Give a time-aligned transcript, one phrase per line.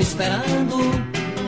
[0.00, 0.76] fico esperando.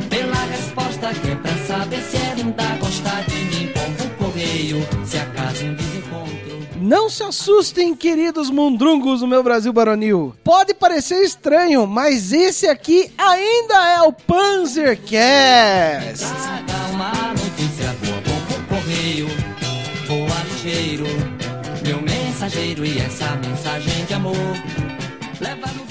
[0.09, 3.73] Pela resposta que é pra saber se ela ainda gosta de mim.
[3.73, 6.69] Pombo correio, se acaso um desencontro.
[6.77, 10.35] Não se assustem, queridos mundrungos do meu Brasil baronil.
[10.45, 15.09] Pode parecer estranho, mas esse aqui ainda é o Panzercast.
[16.19, 19.29] Traga uma notícia boa, pombo correio.
[20.07, 21.07] Voa ligeiro,
[21.85, 22.85] meu mensageiro.
[22.85, 24.37] E essa mensagem de amor.
[25.41, 25.82] Leva no.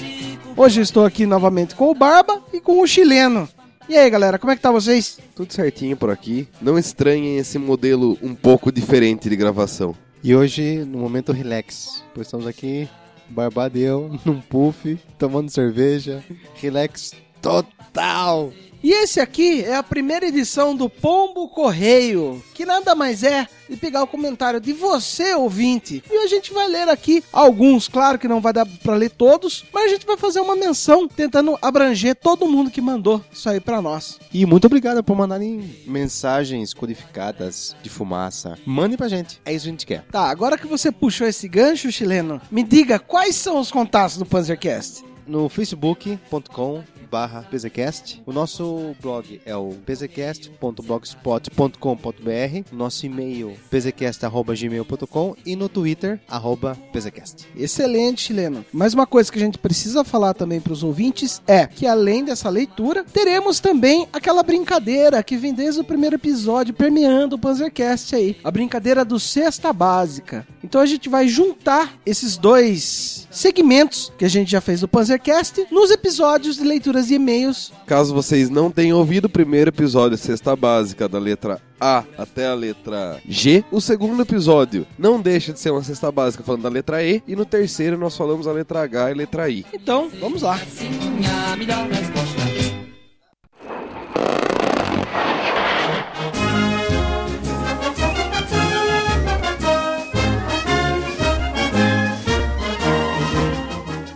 [0.56, 3.48] Hoje eu estou aqui novamente com o Barba e com o chileno.
[3.88, 5.18] E aí, galera, como é que tá vocês?
[5.34, 6.46] Tudo certinho por aqui.
[6.60, 9.94] Não estranhem esse modelo um pouco diferente de gravação.
[10.22, 12.88] E hoje, no momento relax, pois estamos aqui,
[13.28, 16.22] Barbadeu, num puff, tomando cerveja,
[16.54, 18.52] relax total.
[18.82, 23.78] E esse aqui é a primeira edição do Pombo Correio, que nada mais é de
[23.78, 26.02] pegar o comentário de você, ouvinte.
[26.10, 29.64] E a gente vai ler aqui alguns, claro que não vai dar pra ler todos,
[29.72, 33.60] mas a gente vai fazer uma menção tentando abranger todo mundo que mandou isso aí
[33.60, 34.18] pra nós.
[34.32, 38.58] E muito obrigado por mandarem mensagens codificadas de fumaça.
[38.64, 40.04] Mandem pra gente, é isso que a gente quer.
[40.10, 44.26] Tá, agora que você puxou esse gancho, chileno, me diga quais são os contatos do
[44.26, 45.04] Panzercast.
[45.26, 48.22] No facebook.com barra PZCast.
[48.24, 52.72] O nosso blog é o pzcast.blogspot.com.br.
[52.72, 57.46] Nosso e-mail pzcast.gmail.com e no Twitter, arroba pzcast.
[57.54, 58.64] Excelente, chileno.
[58.72, 62.24] Mas uma coisa que a gente precisa falar também para os ouvintes é que além
[62.24, 68.16] dessa leitura, teremos também aquela brincadeira que vem desde o primeiro episódio permeando o Panzercast
[68.16, 70.46] aí, a brincadeira do Cesta Básica.
[70.64, 75.66] Então a gente vai juntar esses dois segmentos que a gente já fez do Panzercast
[75.70, 77.72] nos episódios de leituras de e-mails.
[77.86, 82.54] Caso vocês não tenham ouvido o primeiro episódio, Cesta Básica, da letra A até a
[82.54, 87.02] letra G, o segundo episódio não deixa de ser uma cesta básica falando da letra
[87.02, 89.66] E, e no terceiro nós falamos a letra H e a letra I.
[89.72, 90.58] Então, vamos lá.
[90.58, 90.90] Sim,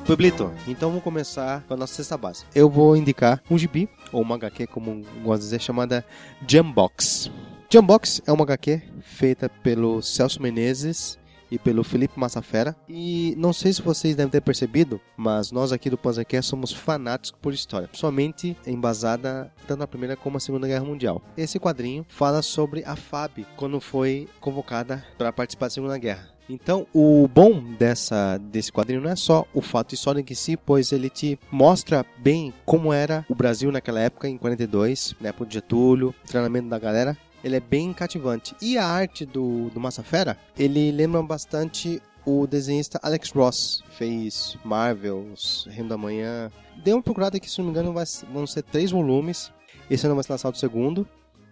[0.06, 2.44] Pueblito, então vamos começar com a nossa cesta base.
[2.54, 6.06] Eu vou indicar um gibi, ou uma HQ, como gosto de dizer, chamada
[6.46, 7.28] Jambox.
[7.68, 11.18] Jambox é uma HQ feita pelo Celso Menezes
[11.50, 12.76] e pelo Felipe Massafera.
[12.88, 17.40] E não sei se vocês devem ter percebido, mas nós aqui do Panzercast somos fanáticos
[17.42, 21.20] por história, somente embasada tanto na Primeira como na Segunda Guerra Mundial.
[21.36, 26.35] Esse quadrinho fala sobre a FAB quando foi convocada para participar da Segunda Guerra.
[26.48, 30.92] Então, o bom dessa desse quadrinho não é só o fato histórico em si, pois
[30.92, 35.54] ele te mostra bem como era o Brasil naquela época, em 42, na época de
[35.54, 37.16] Getúlio, treinamento da galera.
[37.42, 38.54] Ele é bem cativante.
[38.60, 43.84] E a arte do, do Massa Fera, ele lembra bastante o desenhista Alex Ross.
[43.90, 46.50] Fez Marvels, Reino da Manhã.
[46.82, 49.52] Dê uma procurada aqui, se não me engano, vai, vão ser três volumes.
[49.88, 51.06] Esse ano vai ser lançado o segundo.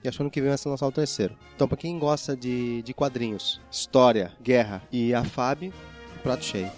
[0.05, 1.35] E acho que ano que vem vai ser lançado o terceiro.
[1.57, 5.73] Então, pra quem gosta de, de quadrinhos, história, guerra e a FAB,
[6.23, 6.71] prato cheio.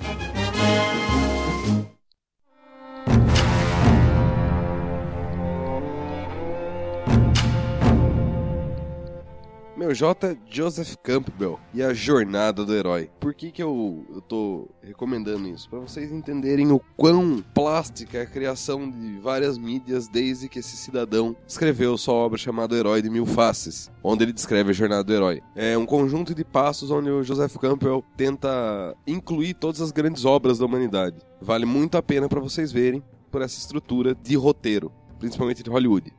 [9.76, 10.38] Meu J.
[10.50, 13.10] Joseph Campbell e a jornada do herói.
[13.20, 15.68] Por que, que eu, eu tô recomendando isso?
[15.68, 20.78] Para vocês entenderem o quão plástica é a criação de várias mídias desde que esse
[20.78, 25.12] cidadão escreveu sua obra chamada Herói de Mil Faces, onde ele descreve a jornada do
[25.12, 25.42] herói.
[25.54, 30.58] É um conjunto de passos onde o Joseph Campbell tenta incluir todas as grandes obras
[30.58, 31.18] da humanidade.
[31.38, 36.14] Vale muito a pena para vocês verem por essa estrutura de roteiro, principalmente de Hollywood.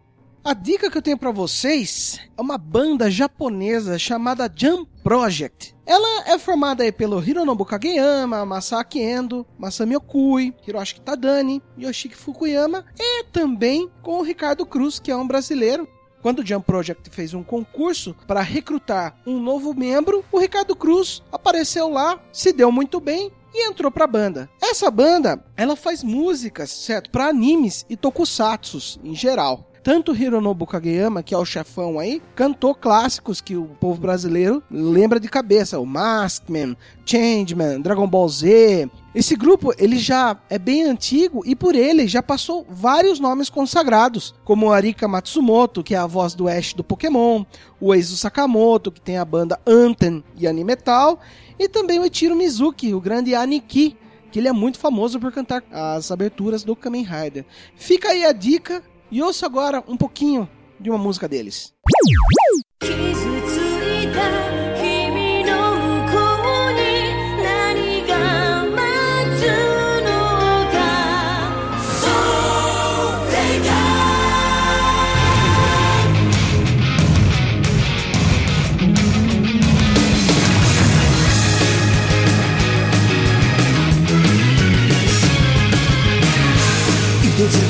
[0.48, 5.76] A dica que eu tenho pra vocês é uma banda japonesa chamada Jump Project.
[5.86, 12.86] Ela é formada aí pelo Hironobu Kageyama, Masaki Endo, Masami Okui, Hiroshi Tadani, Yoshiki Fukuyama
[12.98, 15.86] e também com o Ricardo Cruz, que é um brasileiro.
[16.22, 21.22] Quando o Jump Project fez um concurso para recrutar um novo membro, o Ricardo Cruz
[21.30, 24.50] apareceu lá, se deu muito bem e entrou pra banda.
[24.64, 29.68] Essa banda, ela faz músicas, certo, para animes e tokusatsus em geral.
[29.88, 35.18] Tanto Hironobu Kageyama, que é o chefão aí, cantou clássicos que o povo brasileiro lembra
[35.18, 36.76] de cabeça, o Maskman,
[37.06, 38.90] Changeman, Dragon Ball Z.
[39.16, 44.36] Esse grupo, ele já é bem antigo e por ele já passou vários nomes consagrados,
[44.44, 47.46] como Arika Matsumoto, que é a voz do Ash do Pokémon,
[47.80, 51.18] o Eizo Sakamoto, que tem a banda Anthem e Animetal,
[51.58, 53.96] e também o Ichiro Mizuki, o grande Aniki,
[54.34, 57.46] que ele é muito famoso por cantar as aberturas do Kamen Rider.
[57.78, 60.50] Fica aí a dica e ouça agora um pouquinho
[60.80, 61.74] de uma música deles.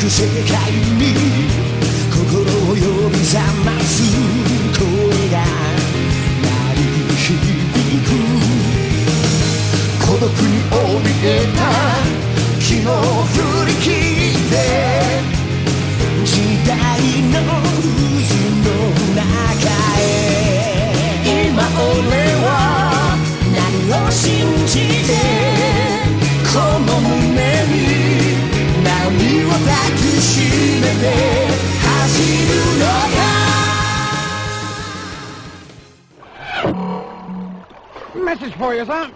[0.07, 1.11] く世界に
[2.09, 3.91] 心を呼び覚ます
[4.79, 4.81] 声
[5.29, 5.35] が
[6.41, 6.79] 鳴り
[7.11, 7.27] 響
[8.03, 8.15] く
[10.07, 11.59] 孤独に怯えた
[12.59, 12.87] 昨日
[13.33, 13.35] 振
[13.67, 14.55] り切って
[16.23, 16.31] 時
[16.65, 16.71] 代
[17.33, 18.31] の渦
[18.63, 18.67] の
[19.13, 19.19] 中
[19.99, 20.01] へ
[21.49, 22.15] 今俺
[22.45, 22.47] は
[23.51, 23.59] 何
[23.91, 24.25] を信
[24.67, 24.71] じ
[25.05, 25.46] て
[38.47, 39.11] Message for you, son.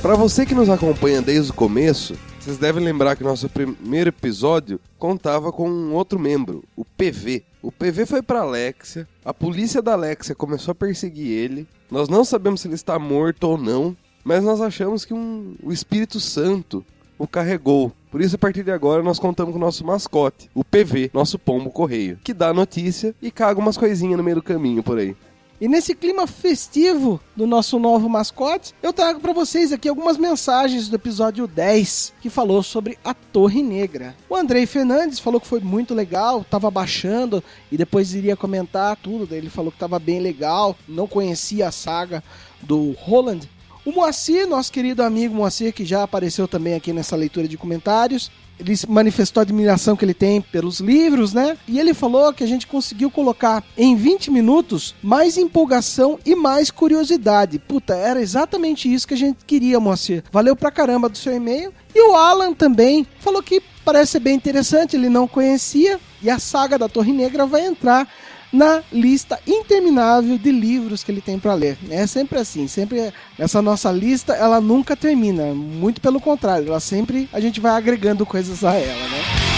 [0.00, 4.80] Pra você que nos acompanha desde o começo, vocês devem lembrar que nosso primeiro episódio
[4.96, 7.42] contava com um outro membro, o PV.
[7.60, 11.66] O PV foi pra Alexia, a polícia da Alexia começou a perseguir ele.
[11.90, 15.72] Nós não sabemos se ele está morto ou não, mas nós achamos que um, o
[15.72, 16.84] Espírito Santo
[17.18, 17.92] o carregou.
[18.10, 21.38] Por isso, a partir de agora, nós contamos com o nosso mascote, o PV, nosso
[21.38, 25.14] pombo correio, que dá notícia e caga umas coisinhas no meio do caminho por aí.
[25.60, 30.88] E nesse clima festivo do nosso novo mascote, eu trago para vocês aqui algumas mensagens
[30.88, 34.14] do episódio 10, que falou sobre a Torre Negra.
[34.30, 37.42] O Andrei Fernandes falou que foi muito legal, tava baixando
[37.72, 39.34] e depois iria comentar tudo.
[39.34, 42.22] Ele falou que tava bem legal, não conhecia a saga
[42.62, 43.40] do Roland.
[43.88, 48.30] O Moacir, nosso querido amigo Moacir, que já apareceu também aqui nessa leitura de comentários,
[48.60, 51.56] ele manifestou a admiração que ele tem pelos livros, né?
[51.66, 56.70] E ele falou que a gente conseguiu colocar em 20 minutos mais empolgação e mais
[56.70, 57.58] curiosidade.
[57.58, 60.22] Puta, era exatamente isso que a gente queria, Moacir.
[60.30, 61.72] Valeu pra caramba do seu e-mail.
[61.94, 65.98] E o Alan também falou que parece ser bem interessante, ele não conhecia.
[66.22, 68.06] E a saga da Torre Negra vai entrar
[68.52, 71.78] na lista interminável de livros que ele tem para ler.
[71.90, 77.28] É sempre assim, sempre essa nossa lista, ela nunca termina, muito pelo contrário, ela sempre
[77.32, 79.48] a gente vai agregando coisas a ela, né?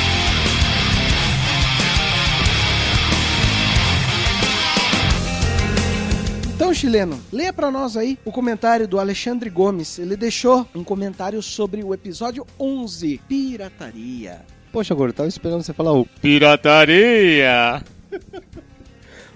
[6.70, 9.98] Então, chileno, leia para nós aí o comentário do Alexandre Gomes.
[9.98, 14.42] Ele deixou um comentário sobre o episódio 11, Pirataria.
[14.70, 17.82] Poxa, agora eu tava esperando você falar o Pirataria!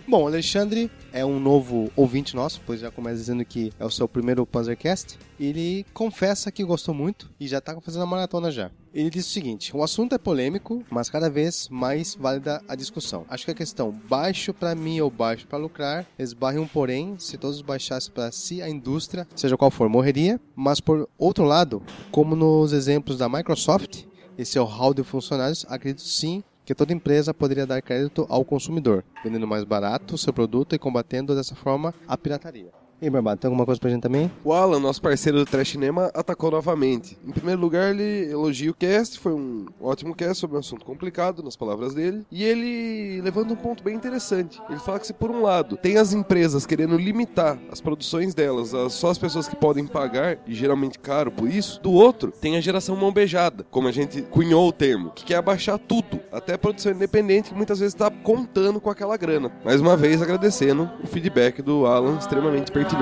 [0.06, 4.06] Bom, Alexandre é um novo ouvinte nosso, pois já começa dizendo que é o seu
[4.06, 5.19] primeiro Panzercast.
[5.41, 8.71] Ele confessa que gostou muito e já está fazendo a maratona já.
[8.93, 13.25] Ele diz o seguinte: o assunto é polêmico, mas cada vez mais válida a discussão.
[13.31, 17.39] Acho que a questão baixo para mim ou baixo para lucrar esbarre um porém, se
[17.39, 20.39] todos baixassem para si a indústria, seja qual for, morreria.
[20.55, 24.05] Mas por outro lado, como nos exemplos da Microsoft,
[24.37, 29.05] e seu hall de funcionários, acredito sim que toda empresa poderia dar crédito ao consumidor,
[29.22, 32.83] vendendo mais barato o seu produto e combatendo dessa forma a pirataria.
[33.05, 34.32] E aí, tem alguma coisa pra gente também?
[34.43, 37.19] O Alan, nosso parceiro do Trash Cinema, atacou novamente.
[37.27, 41.43] Em primeiro lugar, ele elogia o cast, foi um ótimo cast sobre um assunto complicado,
[41.43, 42.25] nas palavras dele.
[42.32, 44.58] E ele levanta um ponto bem interessante.
[44.70, 48.73] Ele fala que se por um lado tem as empresas querendo limitar as produções delas
[48.73, 52.56] a só as pessoas que podem pagar, e geralmente caro por isso, do outro tem
[52.56, 56.55] a geração mão beijada, como a gente cunhou o termo, que quer abaixar tudo, até
[56.55, 59.53] a produção independente que muitas vezes está contando com aquela grana.
[59.63, 62.94] Mais uma vez agradecendo o feedback do Alan, extremamente pertinente.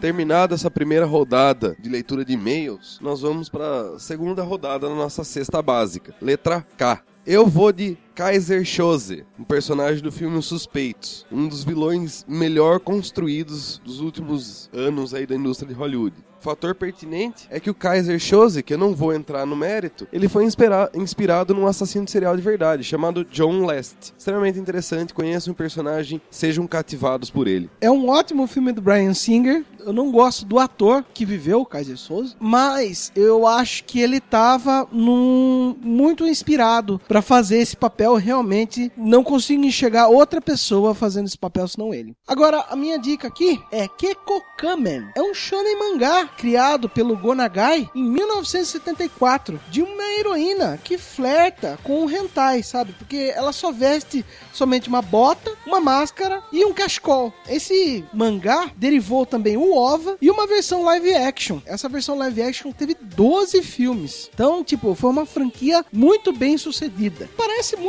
[0.00, 4.94] Terminada essa primeira rodada de leitura de e-mails, nós vamos para a segunda rodada na
[4.94, 6.14] nossa cesta básica.
[6.20, 7.02] Letra K.
[7.26, 12.80] Eu vou de Kaiser Chose, um personagem do filme Os Suspeitos, um dos vilões melhor
[12.80, 16.16] construídos dos últimos anos aí da indústria de Hollywood.
[16.40, 20.06] O fator pertinente é que o Kaiser Chose, que eu não vou entrar no mérito,
[20.12, 24.14] ele foi inspira inspirado num assassino serial de verdade, chamado John Lest.
[24.16, 27.68] Extremamente interessante, conheçam o personagem, sejam cativados por ele.
[27.80, 29.64] É um ótimo filme do Brian Singer.
[29.84, 34.18] Eu não gosto do ator que viveu o Kaiser Souza, mas eu acho que ele
[34.18, 35.74] estava num...
[35.82, 38.07] muito inspirado para fazer esse papel.
[38.16, 42.14] Realmente não consigo enxergar outra pessoa fazendo esse papel senão ele.
[42.26, 45.08] Agora, a minha dica aqui é Keko Kamen.
[45.14, 52.04] É um shonen mangá criado pelo Gonagai em 1974 de uma heroína que flerta com
[52.04, 52.92] o hentai, sabe?
[52.92, 57.32] Porque ela só veste somente uma bota, uma máscara e um cachecol.
[57.48, 61.60] Esse mangá derivou também o OVA e uma versão live action.
[61.66, 64.30] Essa versão live action teve 12 filmes.
[64.32, 67.28] Então, tipo, foi uma franquia muito bem sucedida.
[67.36, 67.87] Parece muito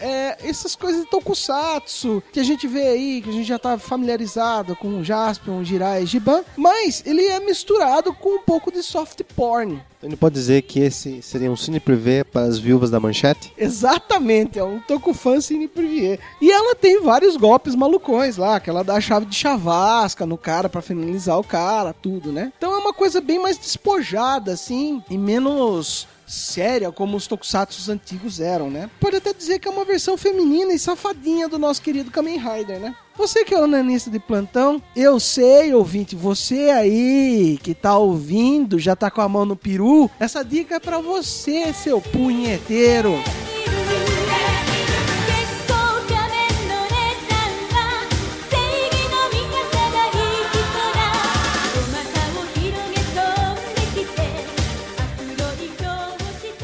[0.00, 3.78] é, essas coisas de Tokusatsu que a gente vê aí, que a gente já tá
[3.78, 9.80] familiarizado com Jaspion, Jirai Giban, mas ele é misturado com um pouco de soft porn.
[9.98, 13.52] Então ele pode dizer que esse seria um cine privê para as viúvas da manchete?
[13.56, 16.18] Exatamente, é um Tokufan Cine Privier.
[16.40, 20.38] E ela tem vários golpes malucões lá, que ela dá a chave de chavasca no
[20.38, 22.50] cara pra finalizar o cara, tudo, né?
[22.56, 28.40] Então é uma coisa bem mais despojada, assim, e menos séria como os tokusatsu antigos
[28.40, 28.88] eram, né?
[29.00, 32.78] Pode até dizer que é uma versão feminina e safadinha do nosso querido Kamen Rider,
[32.78, 32.94] né?
[33.16, 38.78] Você que é o nanista de plantão, eu sei, ouvinte, você aí que tá ouvindo,
[38.78, 43.14] já tá com a mão no peru, essa dica é pra você, seu punheteiro.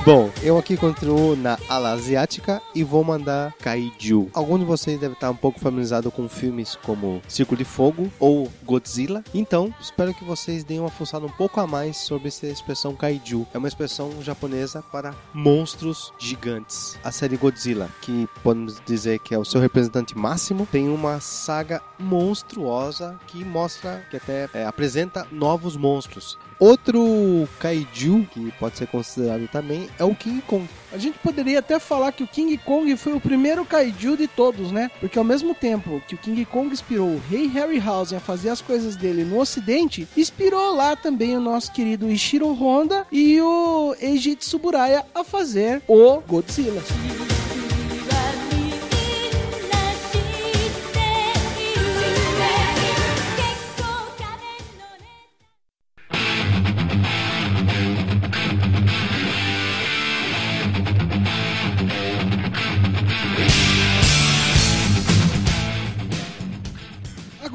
[0.07, 4.31] Bom, eu aqui continuo na ala asiática e vou mandar Kaiju.
[4.33, 8.49] Algum de vocês deve estar um pouco familiarizado com filmes como Círculo de Fogo ou
[8.63, 9.25] Godzilla.
[9.35, 13.49] Então, espero que vocês deem uma fuçada um pouco a mais sobre essa expressão Kaiju.
[13.53, 16.97] É uma expressão japonesa para monstros gigantes.
[17.03, 21.83] A série Godzilla, que podemos dizer que é o seu representante máximo, tem uma saga
[21.99, 26.39] monstruosa que mostra, que até é, apresenta novos monstros.
[26.59, 30.67] Outro kaiju, que pode ser considerado também, é o King Kong.
[30.93, 34.73] A gente poderia até falar que o King Kong foi o primeiro kaiju de todos,
[34.73, 34.91] né?
[34.99, 38.63] Porque ao mesmo tempo que o King Kong inspirou o rei Harryhausen a fazer as
[38.63, 44.37] coisas dele no ocidente, inspirou lá também o nosso querido Ishiro Honda e o Eiji
[44.37, 46.83] Tsuburaya a fazer o Godzilla.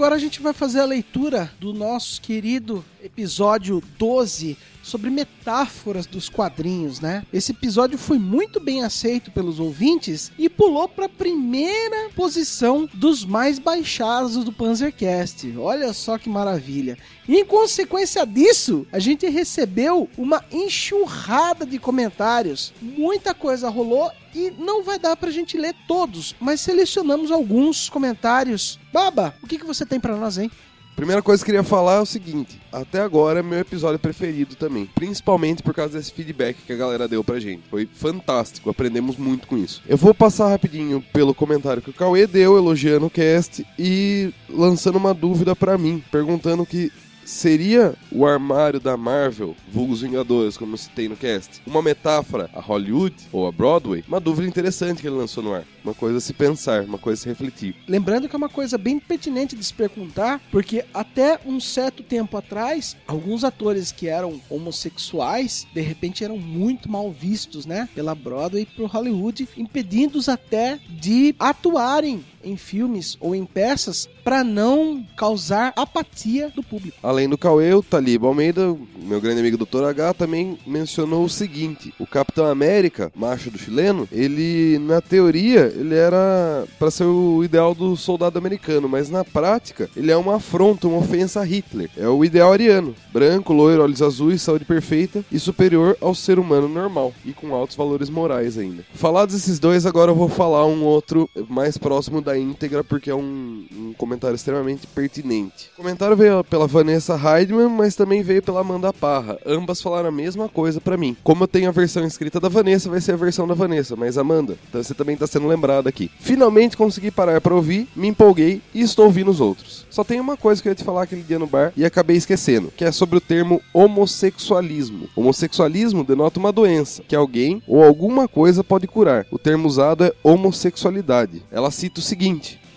[0.01, 6.29] Agora a gente vai fazer a leitura do nosso querido episódio 12 sobre metáforas dos
[6.29, 7.25] quadrinhos, né?
[7.31, 13.25] Esse episódio foi muito bem aceito pelos ouvintes e pulou para a primeira posição dos
[13.25, 15.53] mais baixados do Panzercast.
[15.57, 16.97] Olha só que maravilha.
[17.27, 22.73] E em consequência disso, a gente recebeu uma enxurrada de comentários.
[22.81, 28.79] Muita coisa rolou e não vai dar pra gente ler todos, mas selecionamos alguns comentários.
[28.91, 30.49] Baba, o que, que você tem pra nós, hein?
[30.95, 34.55] Primeira coisa que eu queria falar é o seguinte: até agora é meu episódio preferido
[34.55, 34.89] também.
[34.93, 37.63] Principalmente por causa desse feedback que a galera deu pra gente.
[37.69, 39.81] Foi fantástico, aprendemos muito com isso.
[39.87, 44.97] Eu vou passar rapidinho pelo comentário que o Cauê deu, elogiando o cast e lançando
[44.97, 46.91] uma dúvida pra mim, perguntando que.
[47.23, 52.59] Seria o armário da Marvel, vulgos Vingadores, como eu citei no cast, uma metáfora a
[52.59, 54.03] Hollywood ou a Broadway?
[54.07, 55.63] Uma dúvida interessante que ele lançou no ar.
[55.83, 57.75] Uma coisa a se pensar, uma coisa a se refletir.
[57.87, 62.37] Lembrando que é uma coisa bem pertinente de se perguntar, porque até um certo tempo
[62.37, 67.89] atrás, alguns atores que eram homossexuais, de repente eram muito mal vistos, né?
[67.95, 74.43] Pela Broadway e por Hollywood, impedindo-os até de atuarem em filmes ou em peças para
[74.43, 76.97] não causar apatia do público.
[77.01, 79.83] Além do Cauê, o Talib Almeida, meu grande amigo Dr.
[79.83, 85.95] H, também mencionou o seguinte: o Capitão América, macho do chileno, ele, na teoria, ele
[85.95, 90.87] era para ser o ideal do soldado americano, mas na prática, ele é uma afronta,
[90.87, 91.89] uma ofensa a Hitler.
[91.97, 96.67] É o ideal ariano: branco, loiro, olhos azuis, saúde perfeita e superior ao ser humano
[96.67, 98.85] normal, e com altos valores morais ainda.
[98.93, 103.15] Falados esses dois, agora eu vou falar um outro mais próximo da íntegra, porque é
[103.15, 105.69] um, um comentário extremamente pertinente.
[105.73, 109.37] O comentário veio pela Vanessa Heidman, mas também veio pela Amanda Parra.
[109.45, 111.15] Ambas falaram a mesma coisa pra mim.
[111.23, 114.17] Como eu tenho a versão escrita da Vanessa, vai ser a versão da Vanessa, mas
[114.17, 116.09] Amanda, então você também tá sendo lembrada aqui.
[116.19, 119.85] Finalmente consegui parar pra ouvir, me empolguei e estou ouvindo os outros.
[119.89, 122.15] Só tem uma coisa que eu ia te falar aquele dia no bar e acabei
[122.15, 125.09] esquecendo, que é sobre o termo homossexualismo.
[125.15, 129.25] Homossexualismo denota uma doença que alguém ou alguma coisa pode curar.
[129.31, 131.43] O termo usado é homossexualidade.
[131.51, 132.20] Ela cita o seguinte: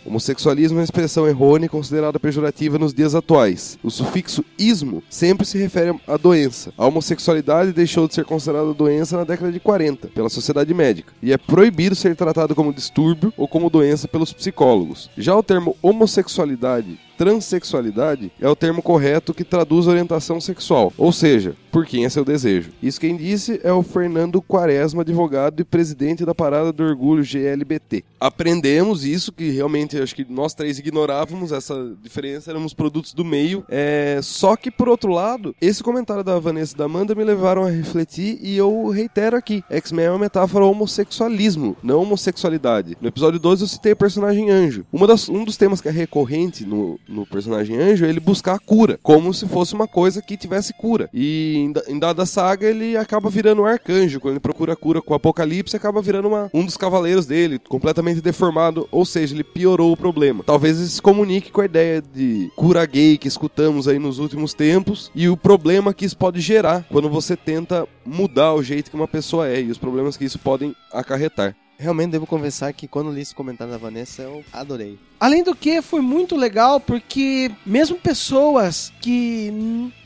[0.06, 3.78] Homossexualismo é uma expressão errônea e considerada pejorativa nos dias atuais.
[3.82, 6.72] O sufixo ismo sempre se refere à doença.
[6.76, 11.32] A homossexualidade deixou de ser considerada doença na década de 40 pela sociedade médica e
[11.32, 15.10] é proibido ser tratado como distúrbio ou como doença pelos psicólogos.
[15.16, 21.56] Já o termo homossexualidade transexualidade é o termo correto que traduz orientação sexual, ou seja,
[21.70, 22.70] por quem é seu desejo.
[22.82, 28.04] Isso quem disse é o Fernando Quaresma, advogado e presidente da Parada do Orgulho GLBT.
[28.20, 33.64] Aprendemos isso, que realmente acho que nós três ignorávamos essa diferença, éramos produtos do meio.
[33.68, 34.20] É...
[34.22, 37.70] Só que, por outro lado, esse comentário da Vanessa e da Amanda me levaram a
[37.70, 42.96] refletir e eu reitero aqui: X-Men é uma metáfora homossexualismo, não homossexualidade.
[43.00, 44.86] No episódio 12 eu citei o personagem Anjo.
[45.06, 48.98] Das, um dos temas que é recorrente no, no personagem Anjo ele buscar a cura,
[49.02, 51.08] como se fosse uma coisa que tivesse cura.
[51.12, 54.20] E em dada saga ele acaba virando um arcanjo.
[54.20, 57.58] Quando ele procura a cura com o Apocalipse, acaba virando uma- um dos cavaleiros dele,
[57.58, 58.88] completamente deformado.
[58.90, 60.42] Ou seja, ele piorou o problema.
[60.44, 64.54] Talvez isso se comunique com a ideia de cura gay que escutamos aí nos últimos
[64.54, 68.96] tempos e o problema que isso pode gerar quando você tenta mudar o jeito que
[68.96, 71.54] uma pessoa é e os problemas que isso podem acarretar.
[71.78, 74.98] Realmente devo confessar que quando li esse comentário da Vanessa, eu adorei.
[75.18, 79.52] Além do que, foi muito legal porque mesmo pessoas que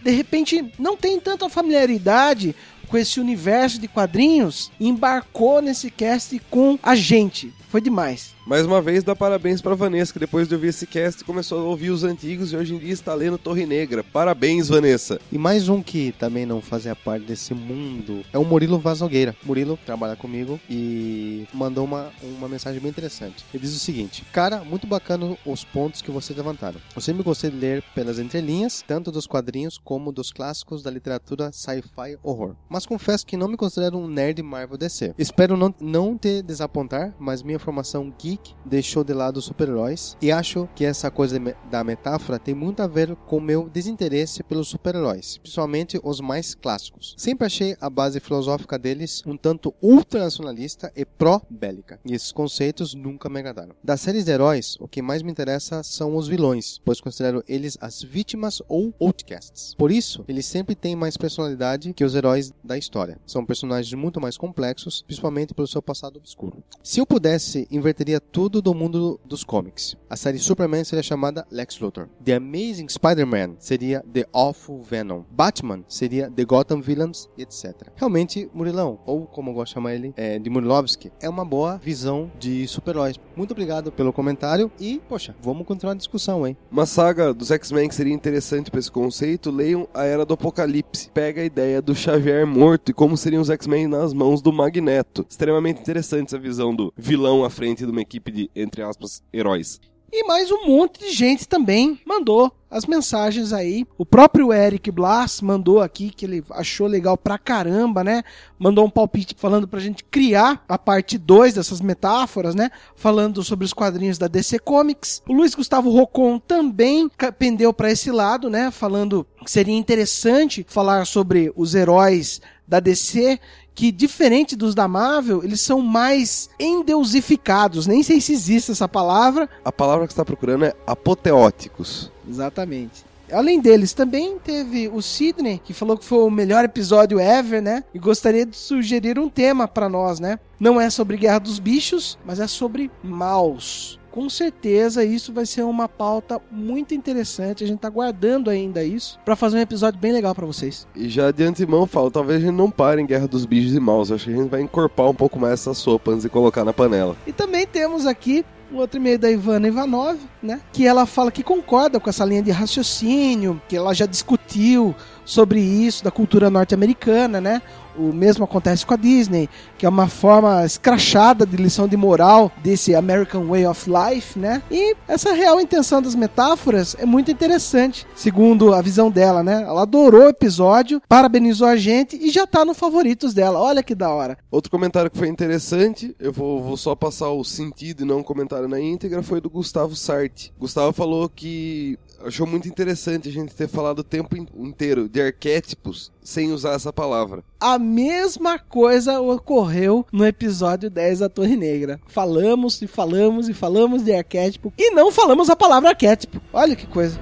[0.03, 2.55] de repente não têm tanta familiaridade
[2.89, 7.53] com esse universo de quadrinhos embarcou nesse cast com a gente.
[7.69, 8.35] Foi demais.
[8.49, 11.65] Mais uma vez, dá parabéns pra Vanessa, que depois de ouvir esse cast começou a
[11.65, 14.03] ouvir os antigos e hoje em dia está lendo Torre Negra.
[14.03, 15.21] Parabéns, Vanessa!
[15.31, 19.37] E mais um que também não fazia parte desse mundo é o Murilo Vaz Nogueira.
[19.45, 23.45] Murilo trabalha comigo e mandou uma, uma mensagem bem interessante.
[23.53, 26.81] Ele diz o seguinte: Cara, muito bacana os pontos que vocês levantaram.
[26.97, 31.53] Eu sempre gostei de ler pelas entrelinhas, tanto dos quadrinhos como dos clássicos da literatura
[31.53, 32.55] sci-fi horror.
[32.67, 35.15] Mas confesso que não me considero um nerd Marvel DC.
[35.19, 40.31] Espero não, não te desapontar, mas minha formação geek deixou de lado os super-heróis e
[40.31, 41.39] acho que essa coisa
[41.71, 47.15] da metáfora tem muito a ver com meu desinteresse pelos super-heróis, principalmente os mais clássicos.
[47.17, 53.29] Sempre achei a base filosófica deles um tanto ultranacionalista e pró-bélica, e esses conceitos nunca
[53.29, 53.75] me agradaram.
[53.83, 57.79] Das séries de heróis, o que mais me interessa são os vilões, pois considero eles
[57.81, 59.75] as vítimas ou outcasts.
[59.75, 63.19] Por isso, eles sempre têm mais personalidade que os heróis da história.
[63.27, 66.63] São personagens muito mais complexos, principalmente pelo seu passado obscuro.
[66.83, 69.97] Se eu pudesse, inverteria tudo do mundo dos comics.
[70.09, 72.09] A série Superman seria chamada Lex Luthor.
[72.25, 75.25] The Amazing Spider-Man seria The Awful Venom.
[75.31, 77.89] Batman seria The Gotham Villains, etc.
[77.97, 81.79] Realmente, Murilão, ou como eu gosto de chamar ele, é, de Murilovski, é uma boa
[81.79, 83.17] visão de super-heróis.
[83.35, 86.57] Muito obrigado pelo comentário e, poxa, vamos continuar a discussão, hein?
[86.71, 91.11] Uma saga dos X-Men que seria interessante para esse conceito, leiam A Era do Apocalipse.
[91.15, 95.25] Pega a ideia do Xavier morto e como seriam os X-Men nas mãos do Magneto.
[95.31, 99.81] Extremamente interessante essa visão do vilão à frente de uma equipe de, entre aspas, heróis.
[100.11, 103.87] E mais um monte de gente também mandou as mensagens aí.
[103.97, 108.23] O próprio Eric Blas mandou aqui que ele achou legal pra caramba, né?
[108.59, 112.71] Mandou um palpite falando pra gente criar a parte 2 dessas metáforas, né?
[112.97, 115.23] Falando sobre os quadrinhos da DC Comics.
[115.29, 118.71] O Luiz Gustavo Rocon também pendeu pra esse lado, né?
[118.71, 123.41] Falando que seria interessante falar sobre os heróis da DC
[123.79, 127.87] que diferente dos da Marvel, eles são mais endeusificados.
[127.87, 132.11] Nem sei se existe essa palavra, A palavra que você está procurando é apoteóticos.
[132.29, 133.05] Exatamente.
[133.31, 137.85] Além deles, também teve o Sidney, que falou que foi o melhor episódio ever, né?
[137.95, 140.41] E gostaria de sugerir um tema pra nós, né?
[140.59, 143.98] Não é sobre Guerra dos Bichos, mas é sobre maus.
[144.19, 147.63] Com certeza isso vai ser uma pauta muito interessante.
[147.63, 150.89] A gente tá guardando ainda isso pra fazer um episódio bem legal pra vocês.
[150.97, 153.79] E já de antemão falo, talvez a gente não pare em Guerra dos Bichos e
[153.79, 154.11] Maus.
[154.11, 157.17] Acho que a gente vai encorpar um pouco mais essas sopas e colocar na panela.
[157.29, 160.61] E também temos aqui um outro e-mail da Ivana Ivanov, né?
[160.73, 165.61] Que ela fala que concorda com essa linha de raciocínio, que ela já discutiu sobre
[165.61, 167.63] isso da cultura norte-americana, né?
[167.99, 172.53] O mesmo acontece com a Disney, que é uma forma escrachada de lição de moral
[172.63, 174.63] desse American Way of Life, né?
[174.71, 179.63] E essa real intenção das metáforas é muito interessante, segundo a visão dela, né?
[179.63, 183.59] Ela adorou o episódio, parabenizou a gente e já tá no favoritos dela.
[183.59, 184.39] Olha que da hora.
[184.51, 188.23] Outro comentário que foi interessante, eu vou, vou só passar o sentido e não um
[188.23, 190.53] comentário na íntegra, foi do Gustavo Sarti.
[190.59, 195.21] Gustavo falou que achou muito interessante a gente ter falado o tempo in- inteiro de
[195.21, 197.43] arquétipos sem usar essa palavra.
[197.61, 202.01] A mesma coisa ocorreu no episódio 10 da Torre Negra.
[202.07, 206.41] Falamos e falamos e falamos de arquétipo e não falamos a palavra arquétipo.
[206.53, 207.19] Olha que coisa.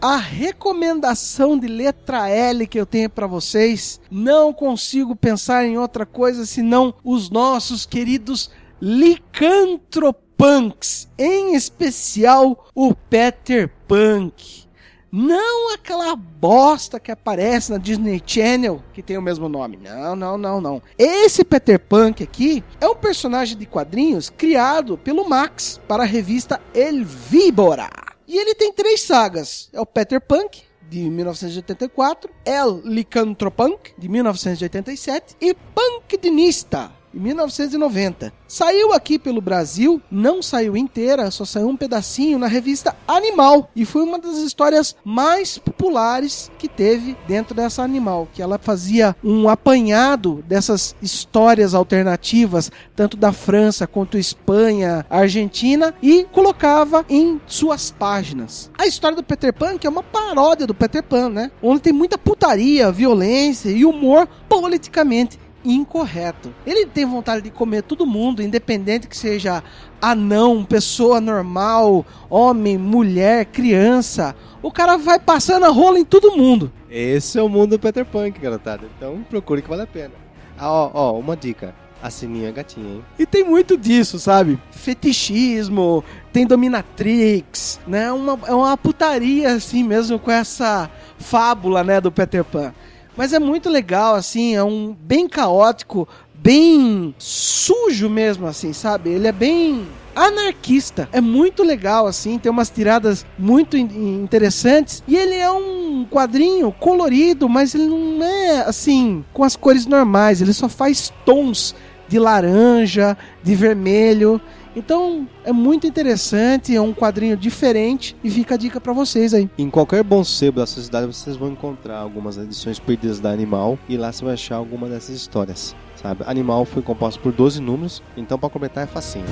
[0.00, 6.06] A recomendação de letra L que eu tenho pra vocês, não consigo pensar em outra
[6.06, 8.48] coisa senão os nossos queridos
[8.80, 14.68] licantropunks, em especial o Peter Punk.
[15.10, 19.80] Não aquela bosta que aparece na Disney Channel, que tem o mesmo nome.
[19.82, 20.80] Não, não, não, não.
[20.96, 26.60] Esse Peter Punk aqui é um personagem de quadrinhos criado pelo Max para a revista
[26.72, 28.07] El Víbora.
[28.28, 29.70] E ele tem três sagas.
[29.72, 38.32] É o Peter Punk, de 1984, El Licantropunk, de 1987, e Punkdinista, de 1990.
[38.46, 43.70] Saiu aqui pelo Brasil, não saiu inteira, só saiu um pedacinho na revista Animal.
[43.74, 48.28] E foi uma das histórias mais populares que teve dentro dessa Animal.
[48.32, 56.24] Que ela fazia um apanhado dessas histórias alternativas, tanto da França quanto Espanha, Argentina, e
[56.32, 58.70] colocava em suas páginas.
[58.78, 61.50] A história do Peter Pan, que é uma paródia do Peter Pan, né?
[61.62, 66.52] Onde tem muita putaria, violência e humor politicamente incorreto.
[66.66, 69.62] Ele tem vontade de comer todo mundo, independente que seja
[70.00, 74.34] anão, pessoa normal, homem, mulher, criança.
[74.62, 76.72] O cara vai passando a rola em todo mundo.
[76.90, 78.86] Esse é o mundo do Peter Punk, garotada.
[78.96, 80.14] Então procure que vale a pena.
[80.58, 81.74] Ah, ó, ó, uma dica.
[82.00, 83.04] A sininha é gatinha, hein?
[83.18, 84.56] E tem muito disso, sabe?
[84.70, 88.12] Fetichismo, tem dominatrix, né?
[88.12, 92.72] Uma, é uma putaria assim mesmo com essa fábula, né, do Peter Pan.
[93.18, 99.10] Mas é muito legal, assim, é um bem caótico, bem sujo mesmo, assim, sabe?
[99.10, 101.08] Ele é bem anarquista.
[101.12, 105.02] É muito legal, assim, tem umas tiradas muito in- interessantes.
[105.08, 110.40] E ele é um quadrinho colorido, mas ele não é, assim, com as cores normais.
[110.40, 111.74] Ele só faz tons
[112.06, 114.40] de laranja, de vermelho.
[114.78, 119.50] Então é muito interessante, é um quadrinho diferente e fica a dica pra vocês aí.
[119.58, 123.76] Em qualquer bom sebo da sua cidade vocês vão encontrar algumas edições perdidas da Animal
[123.88, 126.22] e lá você vai achar alguma dessas histórias, sabe?
[126.28, 129.26] Animal foi composto por 12 números, então para completar é facinho.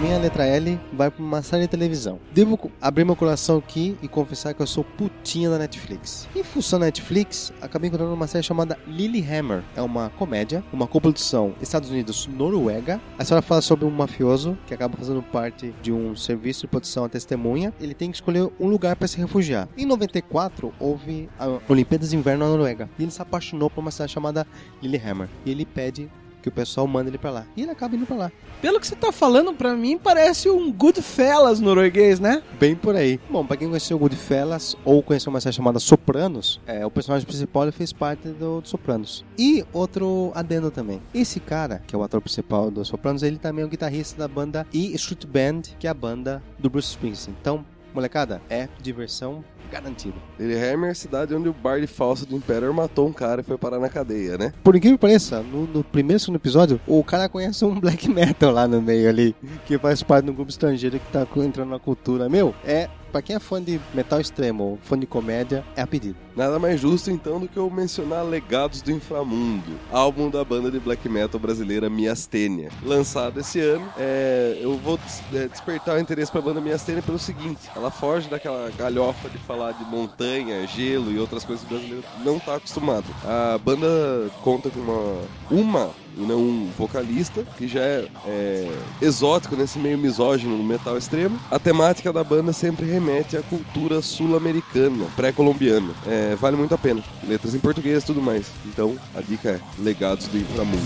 [0.00, 2.18] Minha letra L vai para uma série de televisão.
[2.32, 6.26] Devo abrir meu coração aqui e confessar que eu sou putinha da Netflix.
[6.34, 9.62] Em função da Netflix, acabei encontrando uma série chamada Lilyhammer.
[9.76, 12.98] É uma comédia, uma coprodução Estados Unidos-Noruega.
[13.18, 17.04] A história fala sobre um mafioso que acaba fazendo parte de um serviço de produção
[17.04, 17.70] à testemunha.
[17.78, 19.68] Ele tem que escolher um lugar para se refugiar.
[19.76, 22.88] Em 94, houve a Olimpíadas de Inverno na Noruega.
[22.98, 24.46] E ele se apaixonou por uma cidade chamada
[24.82, 25.28] Lilyhammer.
[25.44, 27.46] E ele pede que o pessoal mande ele para lá.
[27.56, 28.32] E ele acaba indo para lá.
[28.60, 32.42] Pelo que você tá falando, pra mim parece um Goodfellas norueguês, né?
[32.58, 33.18] Bem por aí.
[33.30, 37.70] Bom, pra quem conheceu Goodfellas ou conheceu uma série chamada Sopranos, é, o personagem principal
[37.72, 39.24] fez parte do, do Sopranos.
[39.38, 41.00] E outro adendo também.
[41.14, 44.28] Esse cara, que é o ator principal do Sopranos, ele também é o guitarrista da
[44.28, 47.36] banda E Street Band, que é a banda do Bruce Springsteen.
[47.40, 50.16] Então, molecada, é diversão garantida.
[50.38, 53.56] Lillehammer é a cidade onde o Bard falso do Imperator matou um cara e foi
[53.56, 54.52] parar na cadeia, né?
[54.62, 58.52] Por incrível que pareça, no, no primeiro segundo episódio, o cara conhece um black metal
[58.52, 59.34] lá no meio ali,
[59.66, 62.28] que faz parte de um grupo estrangeiro que tá entrando na cultura.
[62.28, 62.88] Meu, é.
[63.10, 66.16] Pra quem é fã de metal extremo fã de comédia, é a pedido.
[66.36, 70.78] Nada mais justo então do que eu mencionar Legados do Inframundo, álbum da banda de
[70.78, 72.70] black metal brasileira Miastênia.
[72.84, 77.18] Lançado esse ano, é, eu vou des- é, despertar o interesse pra banda Miastênia pelo
[77.18, 81.76] seguinte: ela foge daquela galhofa de falar de montanha, gelo e outras coisas que o
[81.76, 83.06] brasileiro não tá acostumado.
[83.24, 85.18] A banda conta com uma,
[85.50, 88.70] uma e não um vocalista, que já é, é,
[89.00, 91.38] exótico nesse meio misógino no metal extremo.
[91.50, 95.92] A temática da banda sempre remete à cultura sul-americana, pré-colombiana.
[96.06, 97.02] É, vale muito a pena.
[97.26, 98.46] Letras em português e tudo mais.
[98.66, 100.80] Então, a dica é Legados do Inframundo.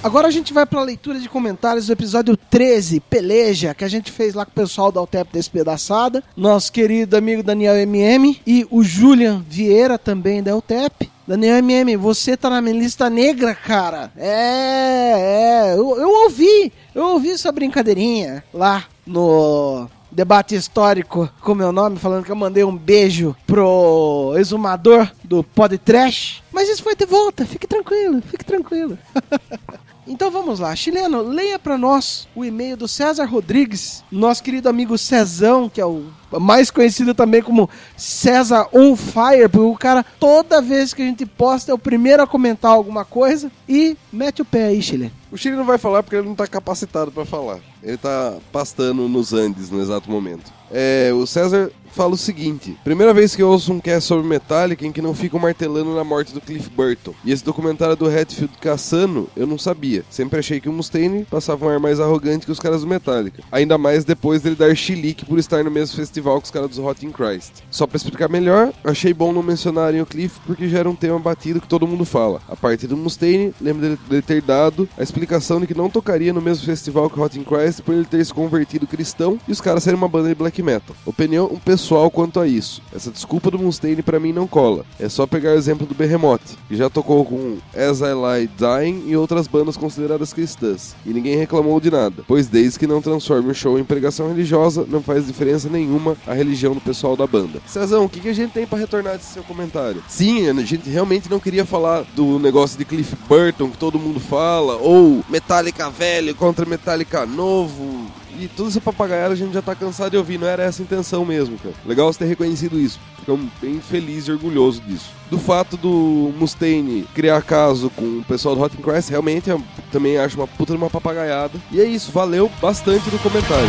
[0.00, 4.12] Agora a gente vai pra leitura de comentários do episódio 13, Peleja, que a gente
[4.12, 8.84] fez lá com o pessoal da Altep Despedaçada, nosso querido amigo Daniel MM e o
[8.84, 11.10] Julian Vieira também da Altep.
[11.26, 14.12] Daniel MM, você tá na minha lista negra, cara.
[14.16, 21.72] É, é, eu, eu ouvi, eu ouvi essa brincadeirinha lá no debate histórico com meu
[21.72, 26.40] nome, falando que eu mandei um beijo pro exumador do Pod Trash.
[26.52, 28.96] Mas isso vai ter volta, fique tranquilo, fique tranquilo.
[30.08, 34.96] Então vamos lá, chileno, leia pra nós o e-mail do César Rodrigues, nosso querido amigo
[34.96, 36.06] Cezão, que é o
[36.40, 41.26] mais conhecido também como César On Fire, porque o cara, toda vez que a gente
[41.26, 45.12] posta, é o primeiro a comentar alguma coisa e mete o pé aí, chileno.
[45.30, 47.58] O Chile não vai falar porque ele não tá capacitado pra falar.
[47.82, 50.50] Ele tá pastando nos Andes no exato momento.
[50.70, 54.86] É, o César fala o seguinte: Primeira vez que eu ouço um cast sobre Metallica
[54.86, 57.12] em que não ficam martelando na morte do Cliff Burton.
[57.24, 60.04] E esse documentário do Hatfield caçando, eu não sabia.
[60.08, 63.42] Sempre achei que o Mustaine passava um ar mais arrogante que os caras do Metallica.
[63.50, 67.02] Ainda mais depois dele dar chilique por estar no mesmo festival que os caras dos
[67.02, 67.64] in Christ.
[67.68, 71.18] Só pra explicar melhor, achei bom não mencionarem o Cliff porque já era um tema
[71.18, 72.40] batido que todo mundo fala.
[72.48, 76.40] A parte do Mustaine, lembro dele, ter dado a explicação de que não tocaria no
[76.40, 79.60] mesmo festival que o Hot in Christ por ele ter se convertido cristão e os
[79.60, 80.94] caras serem uma banda de black metal.
[81.04, 82.82] Opinião pessoal quanto a isso.
[82.94, 84.84] Essa desculpa do Mustaine pra mim não cola.
[84.98, 89.04] É só pegar o exemplo do Behemoth, que já tocou com As I Lie Dying
[89.06, 93.50] e outras bandas consideradas cristãs, e ninguém reclamou de nada, pois desde que não transforme
[93.50, 97.60] o show em pregação religiosa, não faz diferença nenhuma a religião do pessoal da banda.
[97.66, 100.02] Cezão, o que, que a gente tem pra retornar desse seu comentário?
[100.08, 104.20] Sim, a gente realmente não queria falar do negócio de Cliff Burton que todo mundo
[104.20, 108.06] fala, ou Metallica velho contra Metallica novo,
[108.38, 110.84] e toda essa papagaiada a gente já tá cansado de ouvir, não era essa a
[110.84, 111.74] intenção mesmo, cara.
[111.84, 113.00] Legal você ter reconhecido isso.
[113.18, 115.10] Ficamos bem feliz e orgulhoso disso.
[115.30, 120.18] Do fato do Mustaine criar caso com o pessoal do Hot Christ, realmente eu também
[120.18, 121.58] acho uma puta de uma papagaiada.
[121.70, 123.68] E é isso, valeu bastante no comentário.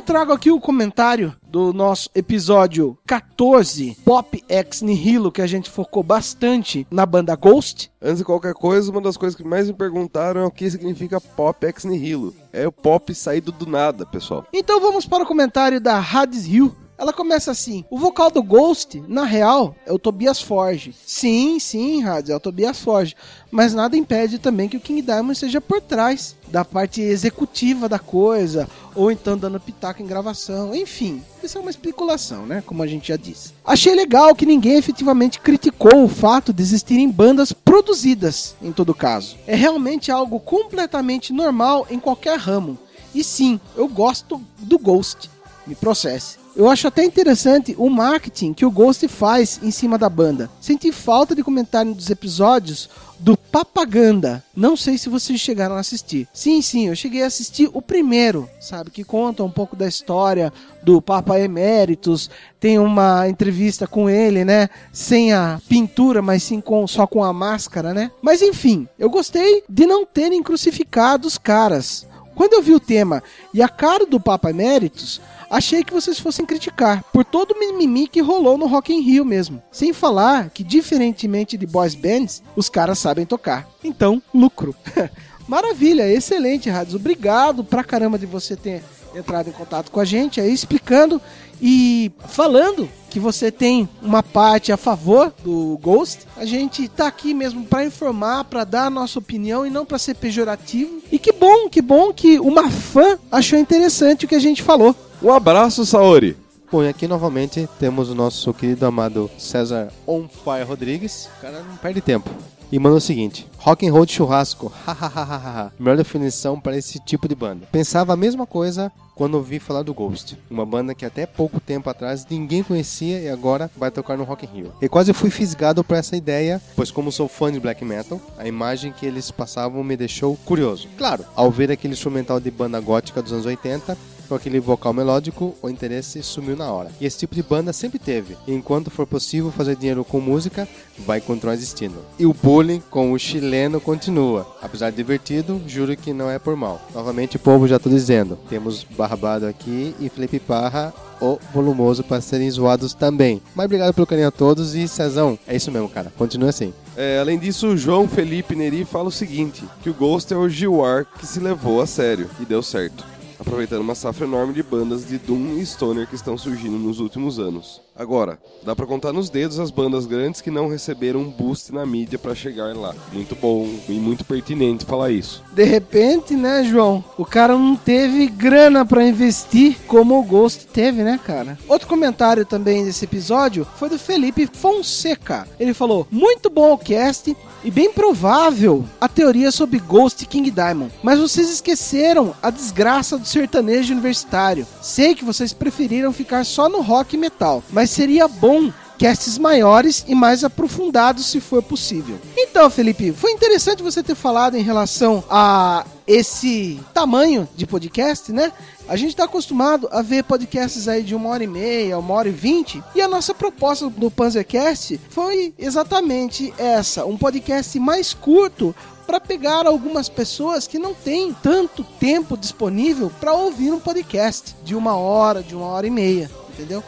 [0.00, 5.68] Eu trago aqui o comentário do nosso episódio 14, Pop Ex Nihilo, que a gente
[5.68, 7.92] focou bastante na banda Ghost.
[8.00, 11.20] Antes de qualquer coisa, uma das coisas que mais me perguntaram é o que significa
[11.20, 12.34] pop ex nihilo.
[12.50, 14.46] É o pop saído do nada, pessoal.
[14.54, 16.74] Então vamos para o comentário da Hades Hill.
[17.00, 20.94] Ela começa assim: o vocal do Ghost, na real, é o Tobias Forge.
[21.06, 23.16] Sim, sim, Hades, é o Tobias Forge.
[23.50, 27.98] Mas nada impede também que o King Diamond esteja por trás da parte executiva da
[27.98, 31.22] coisa, ou então dando pitaco em gravação, enfim.
[31.42, 32.62] Isso é uma especulação, né?
[32.66, 33.54] Como a gente já disse.
[33.64, 39.36] Achei legal que ninguém efetivamente criticou o fato de existirem bandas produzidas, em todo caso.
[39.46, 42.78] É realmente algo completamente normal em qualquer ramo.
[43.14, 45.30] E sim, eu gosto do Ghost.
[45.66, 46.38] Me processe.
[46.56, 50.50] Eu acho até interessante o marketing que o Ghost faz em cima da banda.
[50.60, 54.42] Senti falta de comentário dos episódios do Papaganda.
[54.56, 56.26] Não sei se vocês chegaram a assistir.
[56.32, 58.90] Sim, sim, eu cheguei a assistir o primeiro, sabe?
[58.90, 62.28] Que conta um pouco da história do Papa Emeritus.
[62.58, 64.68] Tem uma entrevista com ele, né?
[64.92, 68.10] Sem a pintura, mas sim com, só com a máscara, né?
[68.20, 72.06] Mas enfim, eu gostei de não terem crucificado os caras.
[72.34, 76.46] Quando eu vi o tema e a cara do Papa Emeritus, achei que vocês fossem
[76.46, 79.60] criticar por todo o mimimi que rolou no Rock in Rio mesmo.
[79.72, 83.68] Sem falar que, diferentemente de boys bands, os caras sabem tocar.
[83.82, 84.74] Então, lucro.
[85.48, 86.94] Maravilha, excelente, Rades.
[86.94, 88.84] Obrigado pra caramba de você ter
[89.14, 91.20] entrado em contato com a gente aí, explicando
[91.60, 96.20] e falando que você tem uma parte a favor do Ghost.
[96.36, 99.98] A gente tá aqui mesmo para informar, para dar a nossa opinião e não para
[99.98, 101.02] ser pejorativo.
[101.10, 104.94] E que bom, que bom que uma fã achou interessante o que a gente falou.
[105.22, 106.34] Um abraço, Saori!
[106.72, 111.28] Bom, e aqui novamente temos o nosso querido amado César On Fire Rodrigues.
[111.36, 112.30] O cara não perde tempo.
[112.72, 114.72] E manda o seguinte: Rock and Roll de churrasco.
[114.86, 115.72] Hahaha.
[115.78, 117.68] Melhor definição para esse tipo de banda.
[117.70, 121.90] Pensava a mesma coisa quando ouvi falar do Ghost, uma banda que até pouco tempo
[121.90, 124.72] atrás ninguém conhecia e agora vai tocar no Rock in Rio.
[124.80, 128.48] E quase fui fisgado por essa ideia, pois como sou fã de black metal, a
[128.48, 130.88] imagem que eles passavam me deixou curioso.
[130.96, 133.94] Claro, ao ver aquele instrumental de banda gótica dos anos 80,
[134.30, 136.92] com aquele vocal melódico, o interesse sumiu na hora.
[137.00, 138.36] E esse tipo de banda sempre teve.
[138.46, 140.68] E enquanto for possível fazer dinheiro com música,
[141.00, 141.96] vai continuar existindo.
[142.16, 144.46] E o bullying com o chileno continua.
[144.62, 146.80] Apesar de divertido, juro que não é por mal.
[146.94, 148.38] Novamente, o povo já tô dizendo.
[148.48, 153.42] Temos Barbado aqui e Felipe Parra, o volumoso, para serem zoados também.
[153.52, 156.12] Mas obrigado pelo carinho a todos e Cezão, é isso mesmo, cara.
[156.16, 156.72] Continua assim.
[156.96, 160.48] É, além disso, o João Felipe Neri fala o seguinte: que o Ghost é o
[160.48, 163.04] Gilwar que se levou a sério e deu certo.
[163.40, 167.38] Aproveitando uma safra enorme de bandas de Doom e Stoner que estão surgindo nos últimos
[167.38, 167.80] anos.
[168.00, 171.84] Agora, dá pra contar nos dedos as bandas grandes que não receberam um boost na
[171.84, 172.94] mídia pra chegar lá.
[173.12, 175.42] Muito bom e muito pertinente falar isso.
[175.52, 177.04] De repente, né, João?
[177.18, 181.58] O cara não teve grana pra investir como o Ghost teve, né, cara?
[181.68, 185.46] Outro comentário também desse episódio foi do Felipe Fonseca.
[185.58, 190.90] Ele falou: Muito bom o cast e bem provável a teoria sobre Ghost King Diamond.
[191.02, 194.66] Mas vocês esqueceram a desgraça do sertanejo universitário.
[194.80, 200.04] Sei que vocês preferiram ficar só no rock e metal, mas seria bom casts maiores
[200.06, 202.18] e mais aprofundados se for possível.
[202.36, 208.52] Então, Felipe, foi interessante você ter falado em relação a esse tamanho de podcast, né?
[208.86, 212.28] A gente está acostumado a ver podcasts aí de uma hora e meia, uma hora
[212.28, 218.74] e vinte, e a nossa proposta do Panzercast foi exatamente essa, um podcast mais curto
[219.06, 224.74] para pegar algumas pessoas que não têm tanto tempo disponível para ouvir um podcast de
[224.74, 226.84] uma hora, de uma hora e meia, entendeu?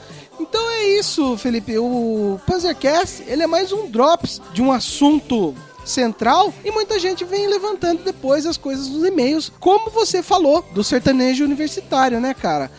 [0.52, 1.78] Então é isso, Felipe.
[1.78, 7.46] O Panzercast ele é mais um drops de um assunto central e muita gente vem
[7.46, 12.70] levantando depois as coisas nos e-mails, como você falou do sertanejo universitário, né, cara?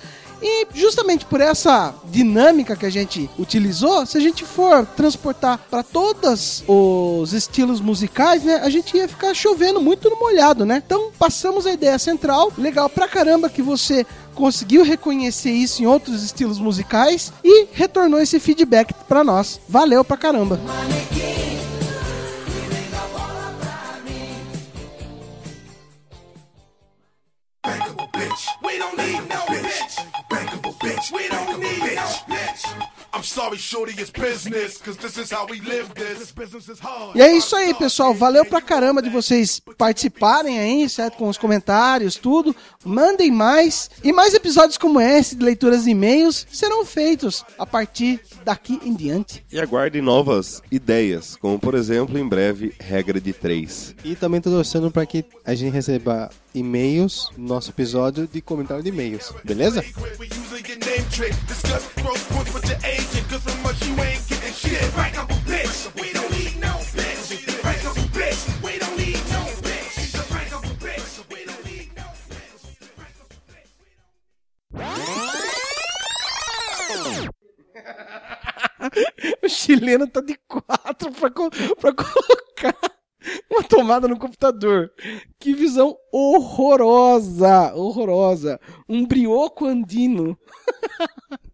[0.45, 5.81] E justamente por essa dinâmica que a gente utilizou, se a gente for transportar para
[5.81, 10.83] todos os estilos musicais, né, a gente ia ficar chovendo muito no molhado, né?
[10.85, 16.23] Então passamos a ideia central, legal pra caramba que você conseguiu reconhecer isso em outros
[16.23, 19.61] estilos musicais e retornou esse feedback para nós.
[19.69, 20.59] Valeu pra caramba.
[31.11, 31.82] We don't need
[37.15, 38.13] E é isso aí, pessoal.
[38.13, 41.17] Valeu pra caramba de vocês participarem aí, certo?
[41.17, 42.55] Com os comentários, tudo.
[42.83, 43.89] Mandem mais.
[44.03, 48.93] E mais episódios como esse, de leituras de e-mails, serão feitos a partir daqui em
[48.93, 49.45] diante.
[49.51, 53.95] E aguardem novas ideias, como por exemplo, em breve, regra de três.
[54.03, 58.83] E também tô torcendo para que a gente receba e-mails no nosso episódio de comentário
[58.83, 59.83] de e-mails, beleza?
[63.33, 64.79] Cause from us you ain't getting shit.
[65.49, 65.89] Bitch.
[65.99, 67.33] We don't need no bitch.
[68.13, 68.61] Bitch.
[68.61, 70.13] We don't need no bitch.
[70.77, 71.25] Bitch.
[71.33, 72.05] We don't need no
[79.43, 82.77] O chileno tá de quatro pra, co- pra colocar
[83.49, 84.91] uma tomada no computador.
[85.39, 87.73] Que visão horrorosa!
[87.73, 88.59] Horrorosa!
[88.87, 90.37] Um brioco andino.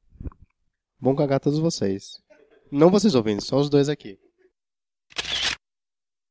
[1.02, 2.22] Bom cagar todos vocês.
[2.70, 4.20] Não vocês ouvindo, só os dois aqui.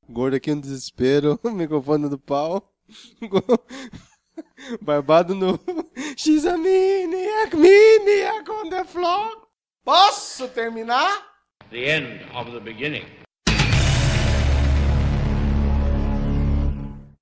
[0.06, 2.70] Gordo aqui no desespero, microfone do pau.
[4.82, 5.58] Barbado no.
[6.18, 9.48] She's a maniac, maniac on the floor.
[9.84, 11.26] Posso terminar?
[11.70, 13.17] The end of the beginning.